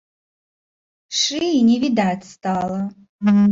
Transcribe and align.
Шыі 1.19 1.59
не 1.69 1.77
відаць 1.85 2.29
стала. 2.33 2.81